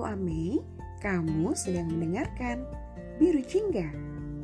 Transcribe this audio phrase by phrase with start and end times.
[0.00, 0.64] aku Ame,
[1.04, 2.64] kamu sedang mendengarkan
[3.20, 3.84] Biru Jingga,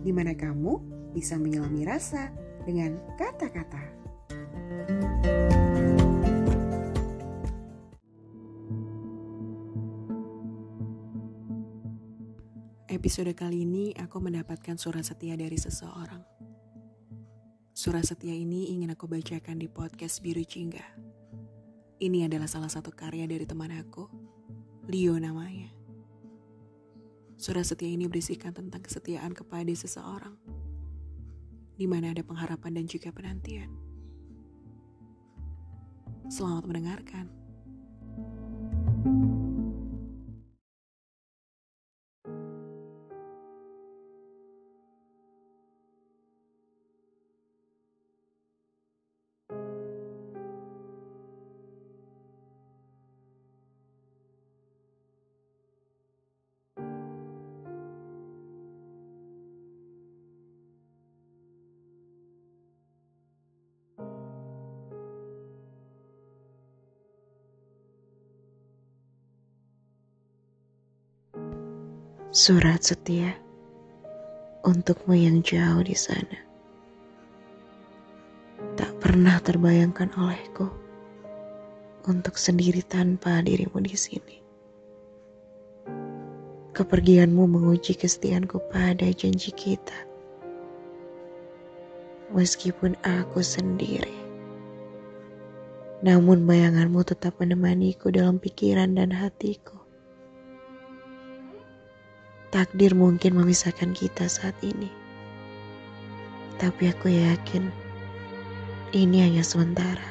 [0.00, 0.80] di mana kamu
[1.12, 2.32] bisa menyelami rasa
[2.64, 3.84] dengan kata-kata.
[12.88, 16.24] Episode kali ini aku mendapatkan surat setia dari seseorang.
[17.76, 21.12] Surat setia ini ingin aku bacakan di podcast Biru Jingga.
[22.00, 24.32] Ini adalah salah satu karya dari teman aku,
[24.92, 25.72] Leo namanya.
[27.40, 30.36] Surat setia ini berisikan tentang kesetiaan kepada seseorang,
[31.80, 33.72] di mana ada pengharapan dan juga penantian.
[36.28, 37.24] Selamat mendengarkan.
[72.32, 73.36] Surat setia
[74.64, 76.40] untukmu yang jauh di sana.
[78.72, 80.64] Tak pernah terbayangkan olehku
[82.08, 84.36] untuk sendiri tanpa dirimu di sini.
[86.72, 90.08] Kepergianmu menguji kesetiaanku pada janji kita.
[92.32, 94.16] Meskipun aku sendiri.
[96.00, 99.81] Namun bayanganmu tetap menemaniku dalam pikiran dan hatiku.
[102.52, 104.92] Takdir mungkin memisahkan kita saat ini.
[106.60, 107.72] Tapi aku yakin
[108.92, 110.04] ini hanya sementara.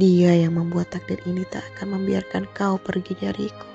[0.00, 3.68] Dia yang membuat takdir ini tak akan membiarkan kau pergi dariku.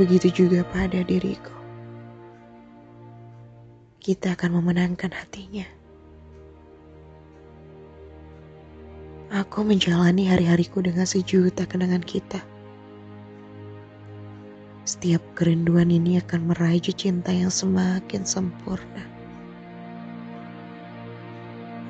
[0.00, 1.52] Begitu juga pada diriku.
[4.00, 5.77] Kita akan memenangkan hatinya.
[9.28, 12.40] Aku menjalani hari-hariku dengan sejuta kenangan kita.
[14.88, 19.04] Setiap kerinduan ini akan meraih cinta yang semakin sempurna.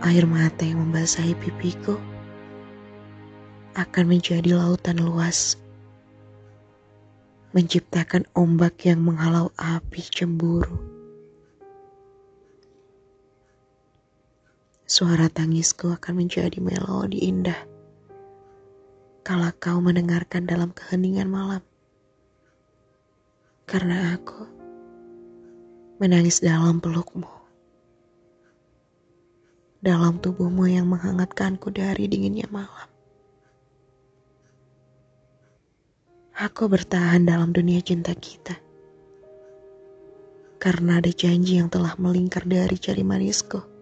[0.02, 1.94] Air mata yang membasahi pipiku
[3.78, 5.54] akan menjadi lautan luas,
[7.54, 10.97] menciptakan ombak yang menghalau api cemburu.
[14.88, 17.60] Suara tangisku akan menjadi melodi indah.
[19.20, 21.60] Kalau kau mendengarkan dalam keheningan malam.
[23.68, 24.48] Karena aku
[26.00, 27.28] menangis dalam pelukmu.
[29.84, 32.88] Dalam tubuhmu yang menghangatkanku dari dinginnya malam.
[36.32, 38.56] Aku bertahan dalam dunia cinta kita.
[40.56, 43.76] Karena ada janji yang telah melingkar dari jari manisku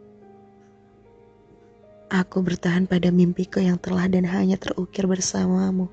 [2.17, 5.93] Aku bertahan pada mimpiku yang telah dan hanya terukir bersamamu.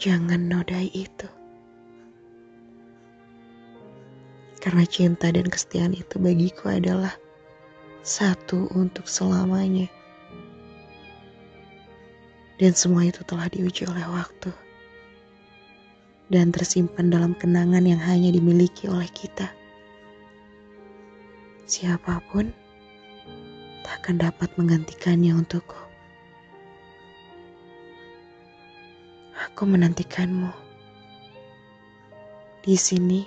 [0.00, 1.28] Jangan nodai itu.
[4.56, 7.12] Karena cinta dan kesetiaan itu bagiku adalah
[8.00, 9.84] satu untuk selamanya.
[12.56, 14.48] Dan semua itu telah diuji oleh waktu.
[16.32, 19.52] Dan tersimpan dalam kenangan yang hanya dimiliki oleh kita.
[21.68, 22.61] Siapa pun
[23.82, 25.78] tak akan dapat menggantikannya untukku.
[29.50, 30.54] Aku menantikanmu
[32.62, 33.26] di sini,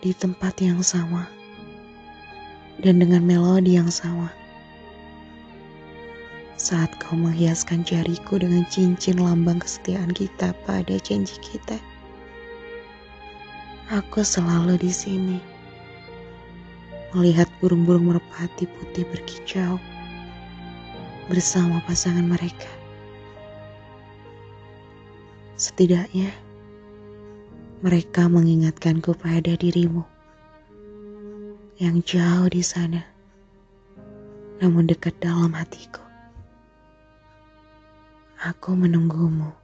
[0.00, 1.28] di tempat yang sama,
[2.80, 4.32] dan dengan melodi yang sama.
[6.56, 11.76] Saat kau menghiaskan jariku dengan cincin lambang kesetiaan kita pada janji kita,
[13.92, 15.51] aku selalu di sini
[17.12, 19.76] melihat burung-burung merpati putih berkicau
[21.28, 22.68] bersama pasangan mereka.
[25.60, 26.32] Setidaknya,
[27.84, 30.02] mereka mengingatkanku pada dirimu
[31.78, 33.04] yang jauh di sana,
[34.58, 36.02] namun dekat dalam hatiku.
[38.42, 39.61] Aku menunggumu.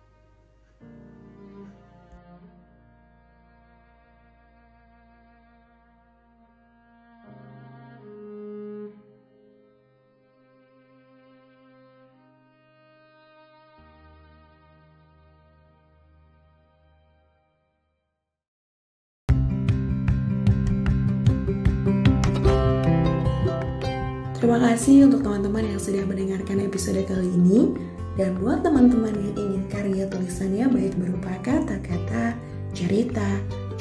[24.38, 27.74] Terima kasih untuk teman-teman yang sudah mendengarkan episode kali ini.
[28.14, 32.38] Dan buat teman-teman yang ingin karya tulisannya baik berupa kata-kata,
[32.70, 33.26] cerita,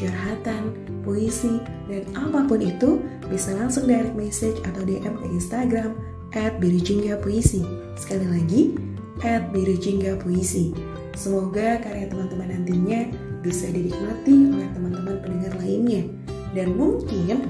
[0.01, 0.73] curhatan,
[1.05, 2.97] puisi, dan apa pun itu,
[3.29, 5.93] bisa langsung direct message atau DM ke Instagram
[6.33, 6.57] at
[7.21, 7.61] Puisi.
[7.93, 8.61] Sekali lagi,
[9.21, 9.53] at
[10.25, 10.73] Puisi.
[11.13, 13.13] Semoga karya teman-teman nantinya
[13.45, 16.01] bisa dinikmati oleh teman-teman pendengar lainnya.
[16.57, 17.45] Dan mungkin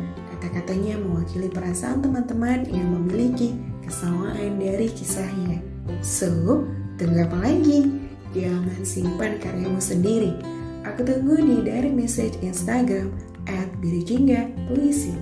[0.48, 3.52] kata-katanya mewakili perasaan teman-teman yang memiliki
[3.84, 5.60] kesamaan dari kisahnya.
[6.00, 6.64] So,
[6.96, 7.92] tunggu apa lagi?
[8.32, 10.40] Jangan simpan karyamu sendiri.
[10.88, 13.12] Aku tunggu di direct message Instagram
[13.44, 13.68] at
[14.72, 15.20] Puisi.